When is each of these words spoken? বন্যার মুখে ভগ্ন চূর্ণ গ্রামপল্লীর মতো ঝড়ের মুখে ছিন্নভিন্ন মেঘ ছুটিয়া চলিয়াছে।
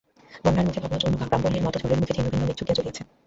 বন্যার 0.43 0.65
মুখে 0.67 0.81
ভগ্ন 0.83 0.95
চূর্ণ 1.01 1.15
গ্রামপল্লীর 1.21 1.65
মতো 1.65 1.77
ঝড়ের 1.81 1.99
মুখে 1.99 2.15
ছিন্নভিন্ন 2.15 2.43
মেঘ 2.43 2.57
ছুটিয়া 2.59 2.77
চলিয়াছে। 2.77 3.01